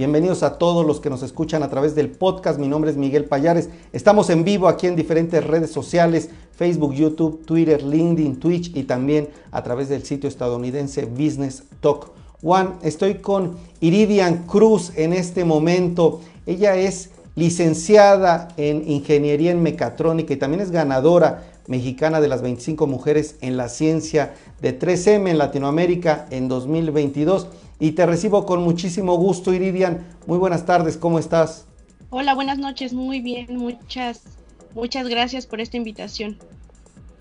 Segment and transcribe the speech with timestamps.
[0.00, 2.58] Bienvenidos a todos los que nos escuchan a través del podcast.
[2.58, 3.68] Mi nombre es Miguel Payares.
[3.92, 9.28] Estamos en vivo aquí en diferentes redes sociales, Facebook, YouTube, Twitter, LinkedIn, Twitch y también
[9.50, 12.70] a través del sitio estadounidense Business Talk One.
[12.80, 16.22] Estoy con Iridian Cruz en este momento.
[16.46, 22.86] Ella es licenciada en Ingeniería en Mecatrónica y también es ganadora mexicana de las 25
[22.86, 24.32] mujeres en la ciencia
[24.62, 27.48] de 3M en Latinoamérica en 2022
[27.80, 30.06] y te recibo con muchísimo gusto, Iridian.
[30.26, 31.64] Muy buenas tardes, ¿cómo estás?
[32.10, 34.22] Hola, buenas noches, muy bien, muchas,
[34.74, 36.36] muchas gracias por esta invitación.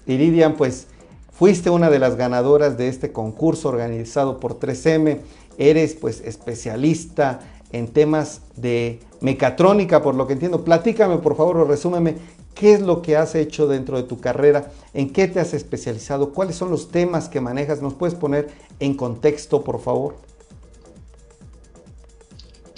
[0.05, 0.87] Iridian, pues
[1.31, 5.19] fuiste una de las ganadoras de este concurso organizado por 3M.
[5.57, 7.39] Eres pues especialista
[7.71, 10.65] en temas de mecatrónica, por lo que entiendo.
[10.65, 12.15] Platícame, por favor, o resúmeme
[12.53, 16.33] qué es lo que has hecho dentro de tu carrera, en qué te has especializado,
[16.33, 17.81] cuáles son los temas que manejas.
[17.81, 20.28] ¿Nos puedes poner en contexto, por favor?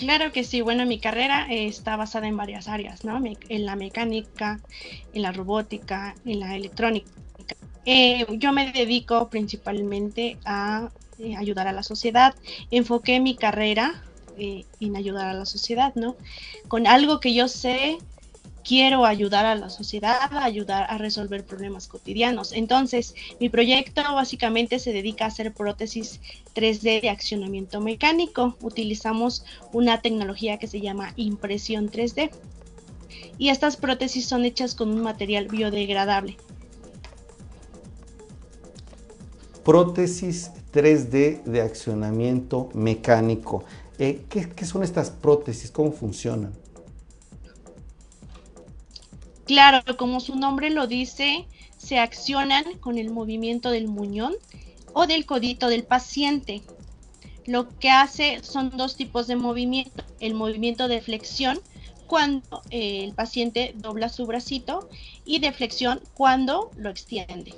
[0.02, 3.22] Claro que sí, bueno, mi carrera está basada en varias áreas, ¿no?
[3.50, 4.60] En la mecánica,
[5.14, 7.12] en la robótica, en la electrónica.
[7.86, 12.34] Eh, yo me dedico principalmente a eh, ayudar a la sociedad.
[12.72, 14.04] Enfoqué mi carrera
[14.40, 16.16] eh, en ayudar a la sociedad, ¿no?
[16.68, 18.00] Con algo que yo sé
[18.64, 22.52] quiero ayudar a la sociedad, ayudar a resolver problemas cotidianos.
[22.52, 26.20] Entonces, mi proyecto básicamente se dedica a hacer prótesis
[26.56, 28.56] 3D de accionamiento mecánico.
[28.62, 32.32] Utilizamos una tecnología que se llama impresión 3D.
[33.38, 36.38] Y estas prótesis son hechas con un material biodegradable.
[39.64, 43.64] Prótesis 3D de accionamiento mecánico.
[44.00, 45.70] Eh, ¿qué, ¿Qué son estas prótesis?
[45.70, 46.54] ¿Cómo funcionan?
[49.52, 54.32] Claro, como su nombre lo dice, se accionan con el movimiento del muñón
[54.94, 56.62] o del codito del paciente.
[57.46, 60.06] Lo que hace son dos tipos de movimiento.
[60.22, 61.60] El movimiento de flexión
[62.08, 64.88] cuando eh, el paciente dobla su bracito
[65.26, 67.54] y de flexión cuando lo extiende.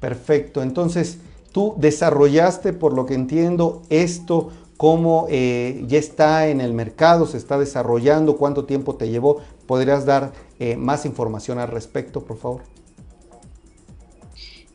[0.00, 1.16] Perfecto, entonces
[1.50, 7.36] tú desarrollaste, por lo que entiendo, esto cómo eh, ya está en el mercado, se
[7.36, 9.42] está desarrollando, cuánto tiempo te llevó.
[9.66, 12.62] ¿Podrías dar eh, más información al respecto, por favor?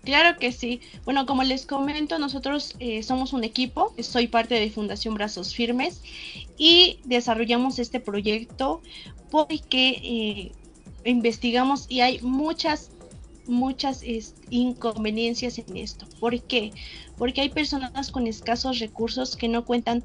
[0.03, 0.81] Claro que sí.
[1.06, 6.02] Bueno, como les comento, nosotros eh, somos un equipo, soy parte de Fundación Brazos Firmes
[6.58, 8.81] y desarrollamos este proyecto
[9.31, 10.52] porque
[11.06, 12.91] investigamos y hay muchas
[13.47, 14.03] muchas
[14.49, 16.05] inconveniencias en esto.
[16.19, 16.71] ¿Por qué?
[17.17, 20.03] Porque hay personas con escasos recursos que no cuentan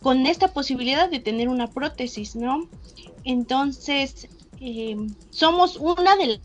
[0.00, 2.68] con esta posibilidad de tener una prótesis, ¿no?
[3.24, 4.28] Entonces,
[4.60, 6.40] em, somos una de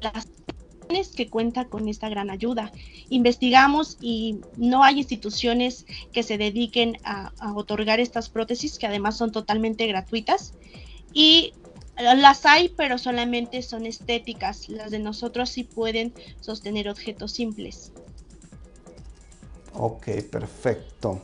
[0.00, 0.26] las
[1.14, 2.72] que cuenta con esta gran ayuda.
[3.10, 9.16] Investigamos y no hay instituciones que se dediquen a, a otorgar estas prótesis, que además
[9.16, 10.54] son totalmente gratuitas.
[11.12, 11.52] Y
[12.00, 14.68] las hay, pero solamente son estéticas.
[14.68, 17.92] Las de nosotros sí pueden sostener objetos simples.
[19.74, 21.20] Ok, perfecto.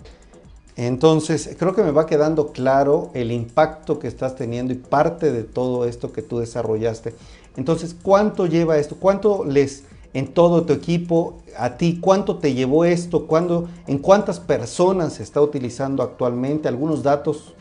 [0.76, 5.42] Entonces, creo que me va quedando claro el impacto que estás teniendo y parte de
[5.42, 7.14] todo esto que tú desarrollaste.
[7.56, 8.96] Entonces, ¿cuánto lleva esto?
[8.96, 13.26] ¿Cuánto les, en todo tu equipo, a ti, cuánto te llevó esto?
[13.26, 16.68] ¿Cuándo, ¿En cuántas personas se está utilizando actualmente?
[16.68, 17.54] ¿Algunos datos?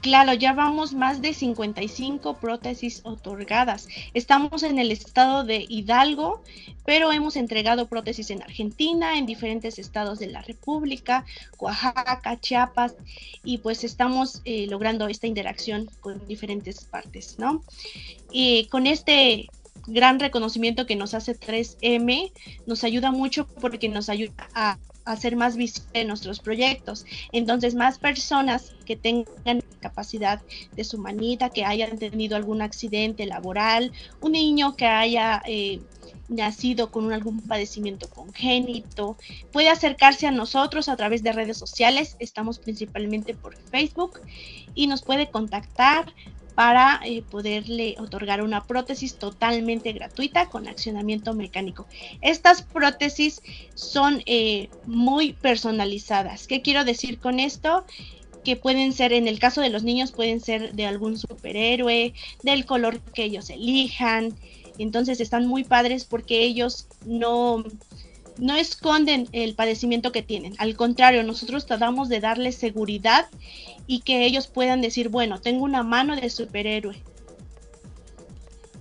[0.00, 3.88] Claro, ya vamos más de 55 prótesis otorgadas.
[4.14, 6.40] Estamos en el estado de Hidalgo,
[6.84, 11.24] pero hemos entregado prótesis en Argentina, en diferentes estados de la República,
[11.58, 12.94] Oaxaca, Chiapas,
[13.42, 17.64] y pues estamos eh, logrando esta interacción con diferentes partes, ¿no?
[18.30, 19.48] Y con este
[19.88, 22.30] gran reconocimiento que nos hace 3M,
[22.66, 27.06] nos ayuda mucho porque nos ayuda a hacer más visible nuestros proyectos.
[27.32, 29.62] Entonces, más personas que tengan
[30.76, 35.80] de su manita, que hayan tenido algún accidente laboral, un niño que haya eh,
[36.28, 39.16] nacido con algún padecimiento congénito,
[39.52, 44.20] puede acercarse a nosotros a través de redes sociales, estamos principalmente por Facebook
[44.74, 46.12] y nos puede contactar
[46.58, 51.86] para eh, poderle otorgar una prótesis totalmente gratuita con accionamiento mecánico.
[52.20, 53.40] Estas prótesis
[53.74, 56.48] son eh, muy personalizadas.
[56.48, 57.84] ¿Qué quiero decir con esto?
[58.44, 62.66] Que pueden ser, en el caso de los niños, pueden ser de algún superhéroe, del
[62.66, 64.34] color que ellos elijan.
[64.78, 67.64] Entonces están muy padres porque ellos no,
[68.38, 70.54] no esconden el padecimiento que tienen.
[70.58, 73.26] Al contrario, nosotros tratamos de darles seguridad
[73.86, 76.96] y que ellos puedan decir, bueno, tengo una mano de superhéroe.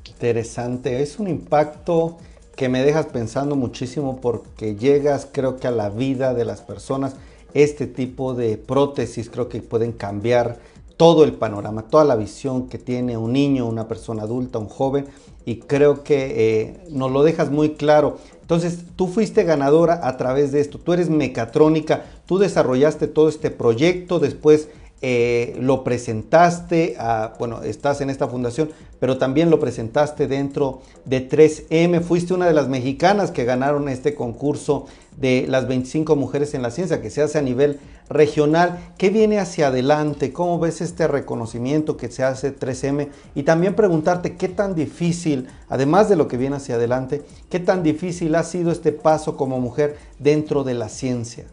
[0.08, 2.18] Interesante, es un impacto
[2.56, 7.16] que me dejas pensando muchísimo porque llegas creo que a la vida de las personas.
[7.58, 10.60] Este tipo de prótesis creo que pueden cambiar
[10.96, 15.08] todo el panorama, toda la visión que tiene un niño, una persona adulta, un joven,
[15.44, 18.20] y creo que eh, nos lo dejas muy claro.
[18.42, 23.50] Entonces, tú fuiste ganadora a través de esto, tú eres mecatrónica, tú desarrollaste todo este
[23.50, 24.70] proyecto, después
[25.02, 31.30] eh, lo presentaste, a, bueno, estás en esta fundación, pero también lo presentaste dentro de
[31.30, 36.62] 3M, fuiste una de las mexicanas que ganaron este concurso de las 25 mujeres en
[36.64, 37.80] la ciencia que se hace a nivel
[38.10, 38.94] regional.
[38.98, 40.34] ¿Qué viene hacia adelante?
[40.34, 43.10] ¿Cómo ves este reconocimiento que se hace 3M?
[43.36, 47.84] Y también preguntarte qué tan difícil, además de lo que viene hacia adelante, qué tan
[47.84, 51.46] difícil ha sido este paso como mujer dentro de la ciencia.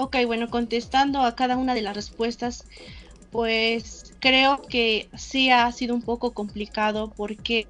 [0.00, 2.64] Ok, bueno, contestando a cada una de las respuestas,
[3.32, 7.66] pues creo que sí ha sido un poco complicado porque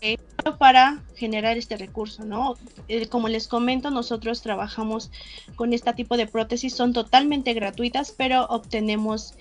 [0.00, 0.16] eh,
[0.58, 2.56] para generar este recurso, ¿no?
[2.88, 5.10] Eh, como les comento, nosotros trabajamos
[5.54, 9.34] con este tipo de prótesis, son totalmente gratuitas, pero obtenemos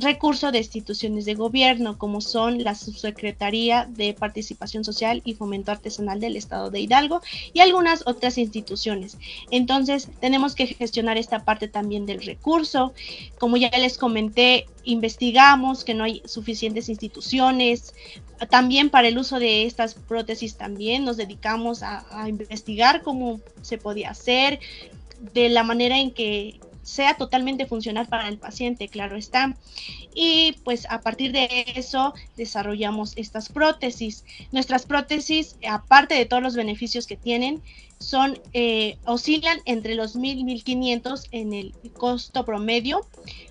[0.00, 6.20] recurso de instituciones de gobierno, como son la Subsecretaría de Participación Social y Fomento Artesanal
[6.20, 7.20] del Estado de Hidalgo
[7.52, 9.18] y algunas otras instituciones.
[9.50, 12.92] Entonces, tenemos que gestionar esta parte también del recurso.
[13.38, 17.94] Como ya les comenté, investigamos que no hay suficientes instituciones.
[18.50, 23.78] También para el uso de estas prótesis también nos dedicamos a, a investigar cómo se
[23.78, 24.60] podía hacer,
[25.34, 29.56] de la manera en que sea totalmente funcional para el paciente, claro está.
[30.14, 34.24] Y pues a partir de eso desarrollamos estas prótesis.
[34.52, 37.62] Nuestras prótesis, aparte de todos los beneficios que tienen,
[37.98, 43.06] son eh, oscilan entre los 1000 y 1500 en el costo promedio,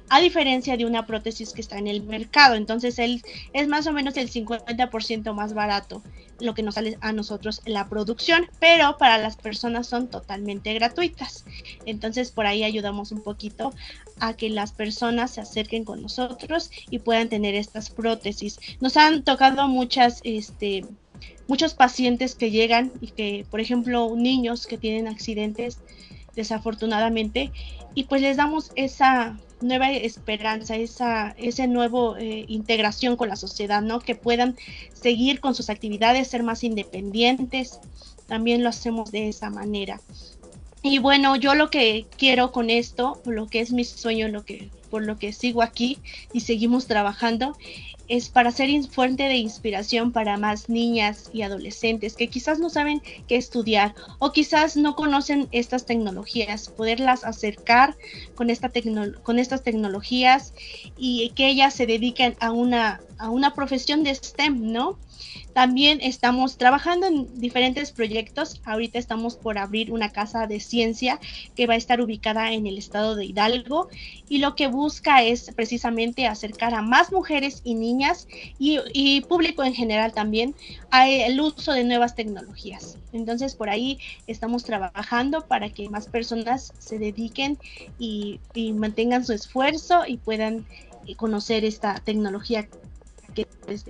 [0.10, 2.56] a diferencia de una prótesis que está en el mercado.
[2.56, 3.22] Entonces, él
[3.54, 6.02] es más o menos el 50% más barato
[6.40, 11.46] lo que nos sale a nosotros la producción, pero para las personas son totalmente gratuitas.
[11.86, 13.74] Entonces, por ahí ayudamos un poquito
[14.20, 18.60] a que las personas se acerquen con nosotros y puedan tener estas prótesis.
[18.80, 20.86] Nos han tocado muchas este
[21.48, 25.80] muchos pacientes que llegan y que, por ejemplo, niños que tienen accidentes,
[26.36, 27.52] desafortunadamente,
[27.96, 33.82] y pues les damos esa nueva esperanza, esa, ese nuevo eh, integración con la sociedad,
[33.82, 34.00] ¿no?
[34.00, 34.56] Que puedan
[34.94, 37.80] seguir con sus actividades, ser más independientes.
[38.28, 40.02] También lo hacemos de esa manera.
[40.84, 44.70] Y bueno, yo lo que quiero con esto, lo que es mi sueño, lo que
[44.90, 46.00] por lo que sigo aquí
[46.34, 47.56] y seguimos trabajando,
[48.08, 53.02] es para ser fuente de inspiración para más niñas y adolescentes que quizás no saben
[53.28, 57.96] qué estudiar o quizás no conocen estas tecnologías, poderlas acercar
[58.36, 58.72] con, esta
[59.24, 60.54] con estas tecnologías
[60.98, 64.98] y que ellas se dediquen a una, a una profesión de STEM, ¿no?
[65.54, 68.62] También estamos trabajando en diferentes proyectos.
[68.66, 71.20] Ahorita estamos por abrir una casa de ciencia
[71.56, 73.90] que va a estar ubicada en el estado de Hidalgo
[74.30, 78.28] y lo que busca es precisamente acercar a más mujeres y niñas
[78.60, 80.56] y, público en general también
[80.92, 82.98] al uso de nuevas tecnologías.
[83.14, 87.58] Entonces por ahí estamos trabajando para que más personas se dediquen
[88.00, 90.66] y, y mantengan su esfuerzo y puedan
[91.16, 92.68] conocer esta tecnología
[93.34, 93.86] que es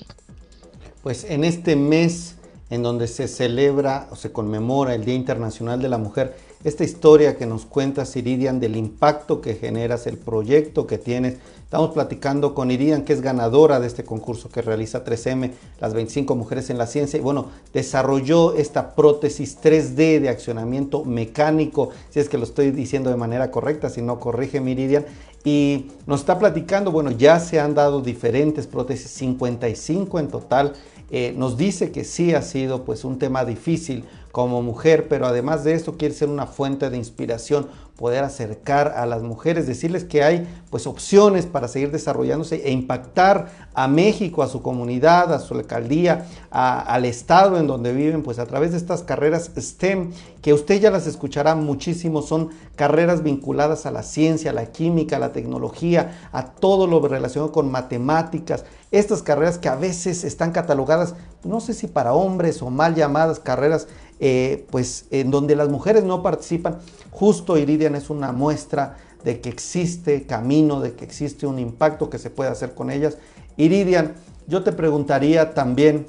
[1.08, 2.36] pues en este mes
[2.70, 7.38] en donde se celebra o se conmemora el Día Internacional de la Mujer, esta historia
[7.38, 11.38] que nos cuenta Iridian del impacto que generas, el proyecto que tienes.
[11.64, 16.36] Estamos platicando con Iridian, que es ganadora de este concurso que realiza 3M, las 25
[16.36, 17.20] mujeres en la ciencia.
[17.20, 23.10] Y bueno, desarrolló esta prótesis 3D de accionamiento mecánico, si es que lo estoy diciendo
[23.10, 25.06] de manera correcta, si no, corrige Iridian.
[25.44, 30.74] Y nos está platicando, bueno, ya se han dado diferentes prótesis, 55 en total
[31.10, 34.04] eh, nos dice que sí ha sido pues un tema difícil
[34.38, 39.08] como mujer, pero además de esto quiere ser una fuente de inspiración, poder acercar a
[39.08, 44.48] las mujeres, decirles que hay pues opciones para seguir desarrollándose e impactar a México, a
[44.48, 49.02] su comunidad, a su alcaldía, al estado en donde viven, pues a través de estas
[49.02, 50.12] carreras STEM,
[50.44, 55.16] que usted ya las escuchará muchísimo, son carreras vinculadas a la ciencia, a la química,
[55.16, 60.52] a la tecnología, a todo lo relacionado con matemáticas, estas carreras que a veces están
[60.52, 63.88] catalogadas, no sé si para hombres o mal llamadas carreras
[64.20, 66.80] eh, pues en donde las mujeres no participan,
[67.12, 72.18] justo Iridian es una muestra de que existe camino, de que existe un impacto que
[72.18, 73.18] se puede hacer con ellas.
[73.58, 74.16] Iridian,
[74.48, 76.08] yo te preguntaría también,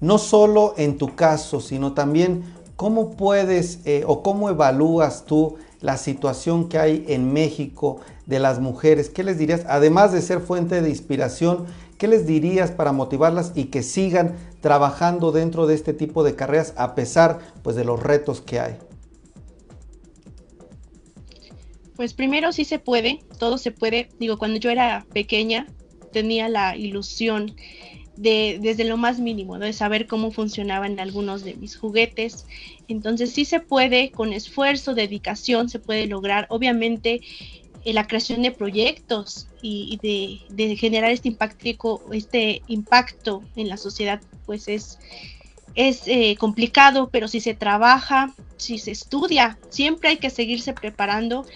[0.00, 2.44] no solo en tu caso, sino también
[2.76, 8.60] cómo puedes eh, o cómo evalúas tú la situación que hay en México de las
[8.60, 9.08] mujeres.
[9.08, 9.62] ¿Qué les dirías?
[9.68, 11.66] Además de ser fuente de inspiración,
[11.98, 16.74] ¿qué les dirías para motivarlas y que sigan trabajando dentro de este tipo de carreras
[16.76, 18.76] a pesar pues de los retos que hay?
[21.96, 24.08] Pues primero sí se puede, todo se puede.
[24.18, 25.66] Digo, cuando yo era pequeña
[26.12, 27.54] tenía la ilusión
[28.16, 32.46] de, desde lo más mínimo, de saber cómo funcionaban algunos de mis juguetes.
[32.88, 36.46] Entonces sí se puede, con esfuerzo, dedicación, se puede lograr.
[36.50, 37.20] Obviamente
[37.84, 39.98] la creación de proyectos y,
[40.50, 44.98] de, generar este impacto, este impacto en la sociedad, pues es,
[45.74, 51.46] es eh, complicado, pero si se trabaja, si se estudia, siempre hay que seguirse preparando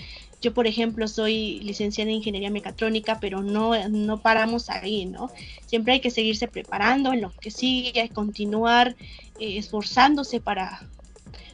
[0.45, 5.31] yo, por ejemplo, soy licenciada en ingeniería mecatrónica, pero no, no paramos ahí, ¿no?
[5.65, 8.95] Siempre hay que seguirse preparando en lo que sigue, continuar
[9.41, 10.87] eh, esforzándose para,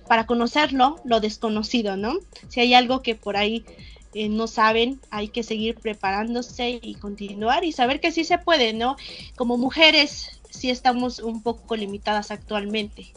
[0.08, 2.14] para conocerlo, lo desconocido, ¿no?
[2.48, 3.64] Si hay algo que por ahí
[4.14, 8.72] eh, no saben, hay que seguir preparándose y continuar y saber que sí se puede,
[8.72, 8.96] ¿no?
[9.36, 13.12] Como mujeres sí estamos un poco limitadas actualmente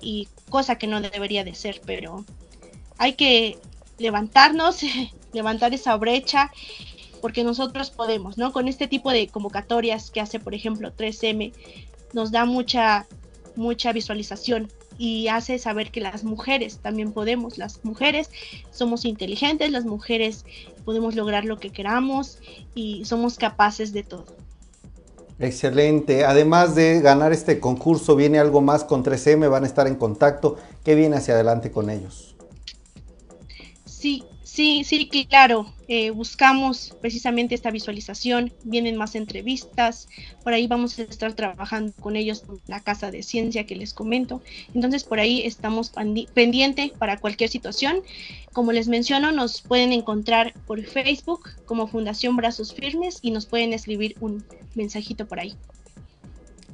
[0.00, 2.24] y cosa que no debería de ser, pero
[2.98, 3.58] hay que
[3.98, 4.80] levantarnos,
[5.32, 6.50] levantar esa brecha,
[7.20, 8.52] porque nosotros podemos, ¿no?
[8.52, 11.52] Con este tipo de convocatorias que hace, por ejemplo, 3M,
[12.12, 13.06] nos da mucha,
[13.54, 18.30] mucha visualización y hace saber que las mujeres también podemos, las mujeres
[18.70, 20.44] somos inteligentes, las mujeres
[20.84, 22.38] podemos lograr lo que queramos
[22.74, 24.26] y somos capaces de todo.
[25.38, 26.24] Excelente.
[26.24, 30.56] Además de ganar este concurso, viene algo más con 3M, van a estar en contacto.
[30.84, 32.36] ¿Qué viene hacia adelante con ellos?
[33.84, 35.66] Sí, sí, sí, claro.
[35.94, 40.08] Eh, buscamos precisamente esta visualización, vienen más entrevistas,
[40.42, 43.92] por ahí vamos a estar trabajando con ellos en la casa de ciencia que les
[43.92, 44.40] comento.
[44.72, 45.92] Entonces por ahí estamos
[46.32, 47.98] pendiente para cualquier situación.
[48.54, 53.74] Como les menciono, nos pueden encontrar por Facebook como Fundación Brazos Firmes y nos pueden
[53.74, 54.42] escribir un
[54.74, 55.54] mensajito por ahí.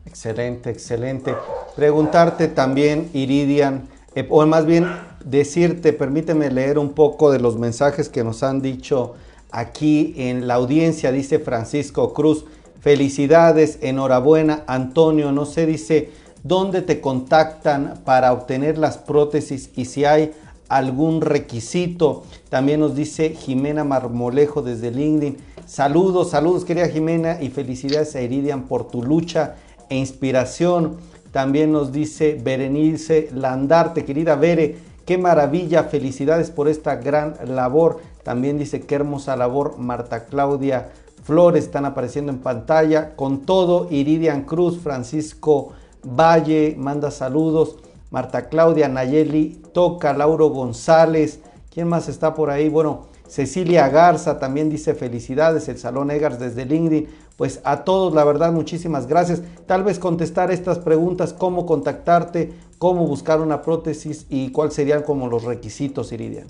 [0.06, 1.34] Excelente, excelente.
[1.74, 4.86] Preguntarte también, Iridian, eh, o más bien
[5.24, 9.14] decirte, permíteme leer un poco de los mensajes que nos han dicho
[9.50, 12.44] aquí en la audiencia, dice Francisco Cruz.
[12.80, 15.32] Felicidades, enhorabuena, Antonio.
[15.32, 16.10] No sé, dice,
[16.42, 20.32] ¿dónde te contactan para obtener las prótesis y si hay
[20.68, 22.22] algún requisito?
[22.48, 25.36] También nos dice Jimena Marmolejo desde LinkedIn.
[25.66, 29.56] Saludos, saludos, querida Jimena, y felicidades a Iridian por tu lucha
[29.90, 30.96] e inspiración.
[31.32, 34.76] También nos dice Berenice Landarte, querida Bere,
[35.08, 38.00] Qué maravilla, felicidades por esta gran labor.
[38.24, 40.90] También dice qué hermosa labor Marta Claudia
[41.24, 43.16] Flores están apareciendo en pantalla.
[43.16, 45.72] Con todo, Iridian Cruz, Francisco
[46.04, 47.76] Valle manda saludos.
[48.10, 51.40] Marta Claudia Nayeli Toca, Lauro González.
[51.72, 52.68] ¿Quién más está por ahí?
[52.68, 57.08] Bueno, Cecilia Garza también dice felicidades, el Salón Egars desde LinkedIn.
[57.38, 59.42] Pues a todos, la verdad, muchísimas gracias.
[59.66, 65.28] Tal vez contestar estas preguntas, cómo contactarte, cómo buscar una prótesis y cuáles serían como
[65.28, 66.46] los requisitos, Iridia.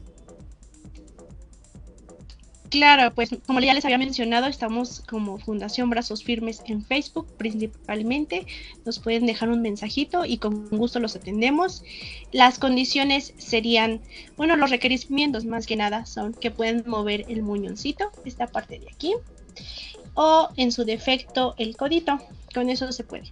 [2.71, 8.47] Claro, pues como ya les había mencionado, estamos como Fundación Brazos Firmes en Facebook principalmente.
[8.85, 11.83] Nos pueden dejar un mensajito y con gusto los atendemos.
[12.31, 14.03] Las condiciones serían,
[14.37, 18.89] bueno, los requerimientos más que nada son que pueden mover el muñoncito, esta parte de
[18.93, 19.15] aquí,
[20.13, 22.19] o en su defecto el codito.
[22.53, 23.31] Con eso se puede.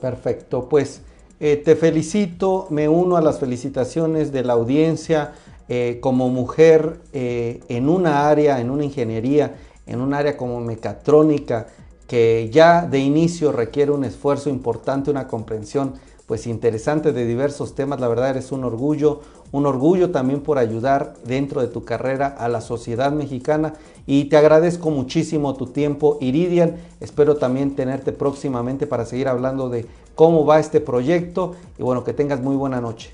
[0.00, 1.02] Perfecto, pues
[1.44, 5.32] eh, te felicito, me uno a las felicitaciones de la audiencia
[5.68, 11.66] eh, como mujer eh, en una área, en una ingeniería, en un área como mecatrónica,
[12.06, 15.94] que ya de inicio requiere un esfuerzo importante, una comprensión
[16.26, 17.98] pues interesante de diversos temas.
[17.98, 22.48] La verdad eres un orgullo, un orgullo también por ayudar dentro de tu carrera a
[22.48, 23.74] la sociedad mexicana
[24.06, 26.76] y te agradezco muchísimo tu tiempo, Iridian.
[27.00, 32.12] Espero también tenerte próximamente para seguir hablando de cómo va este proyecto y bueno, que
[32.12, 33.12] tengas muy buena noche.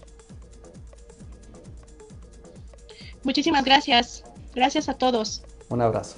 [3.23, 4.25] Muchísimas gracias.
[4.55, 5.43] Gracias a todos.
[5.69, 6.17] Un abrazo.